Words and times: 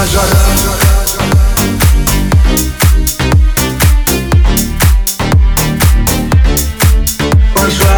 Пошла 0.00 0.22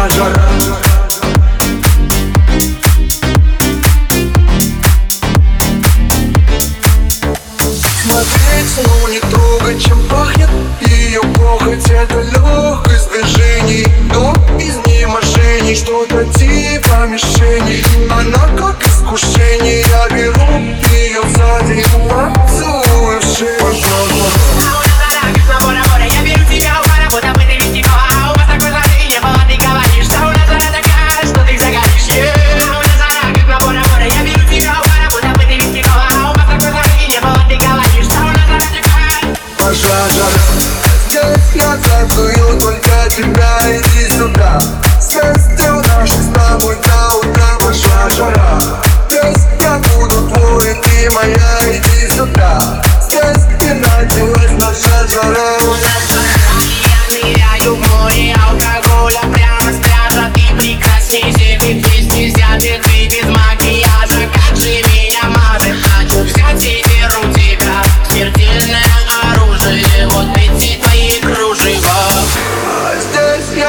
жара 0.09 0.43
Смотреть, 8.03 8.85
но 8.85 9.07
не 9.07 9.21
трогать, 9.21 9.81
чем 9.81 9.97
пахнет 10.09 10.49
Ее 10.81 11.21
похоть 11.21 11.89
это 11.89 12.21
легкость 12.21 13.11
движений 13.11 13.87
Но 14.13 14.35
из 14.59 14.75
неможений 14.85 15.73
что-то 15.73 16.25
типа 16.37 17.07
мишени 17.07 17.81
Она 18.11 18.45
как 18.57 18.83
искушение, 19.03 19.81
я 19.81 20.07
беру 20.09 20.59
ее 20.91 21.21
сзади 21.35 21.83
Пошла 39.57 40.09
жара 40.09 40.29
Здесь 41.09 41.55
я 41.55 41.77
целую 41.77 42.59
только 42.59 43.09
тебя, 43.09 43.57
иди 43.65 44.09
сюда 44.09 44.82
Coca-Cola 58.53 59.52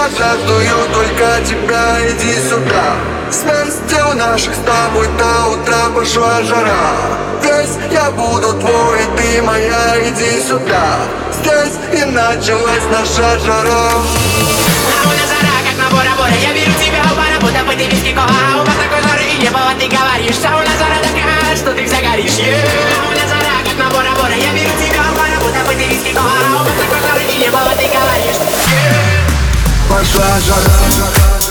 я 0.04 0.10
жаждую 0.18 0.88
только 0.92 1.40
тебя, 1.46 1.98
иди 2.10 2.34
сюда. 2.48 2.96
Сместил 3.30 4.12
наших 4.14 4.54
с 4.54 4.58
тобой 4.58 5.08
до 5.18 5.48
утра 5.48 5.88
пошла 5.94 6.42
жара. 6.42 6.92
Здесь 7.40 7.76
я 7.90 8.10
буду 8.10 8.52
твой, 8.54 8.98
ты 9.16 9.42
моя, 9.42 9.96
иди 10.08 10.40
сюда. 10.46 10.98
Здесь 11.32 11.76
и 11.92 12.04
началась 12.04 12.84
наша 12.90 13.38
жара. 13.38 13.90
А 14.92 15.06
у 15.06 15.12
нас 15.12 15.28
жара, 15.32 15.56
как 15.64 15.76
на 15.78 15.90
Бора-Бора 15.90 16.36
Я 16.40 16.52
беру 16.52 16.72
тебя 16.78 17.04
пара, 17.16 17.40
будто 17.40 17.76
ты 17.76 17.86
без 17.86 18.02
кикова 18.02 18.28
А 18.28 18.60
у 18.60 18.64
вас 18.64 18.76
такой 18.76 19.00
жары 19.02 19.24
и 19.24 19.42
небо, 19.42 19.60
говоришь. 19.78 20.36
У 20.36 20.64
нас 20.68 20.78
жара 20.78 20.98
такая, 21.00 21.56
что 21.56 21.72
ты 21.72 21.86
загоришь. 21.88 22.38
Yeah. 22.38 23.08
У 23.08 23.12
нас 23.12 23.28
жара, 23.28 23.56
как 23.64 23.76
на 23.78 23.90
Бора-Бора 23.90 24.36
Я 24.36 24.52
беру 24.52 24.72
тебя 24.80 25.04
пара, 25.16 25.36
будто 25.40 25.60
ты 25.68 25.84
без 25.88 26.02
кикова 26.02 26.28
А 26.28 26.60
у 26.60 26.64
вас 26.64 26.76
такой 26.76 27.00
жары 27.00 27.22
и 27.24 27.36
небо, 27.40 27.58
ты 30.04 30.18
говоришь 30.18 30.18
yeah. 30.18 30.34
Пошла 30.34 30.40
жара 30.40 31.43